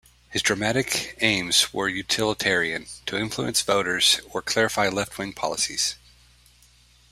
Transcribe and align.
His 0.31 0.41
dramatic 0.41 1.15
aims 1.21 1.71
were 1.75 1.87
utilitarian- 1.87 2.87
to 3.05 3.17
influence 3.19 3.61
voters 3.61 4.19
or 4.31 4.41
clarify 4.41 4.87
left-wing 4.89 5.33
policies. 5.33 5.93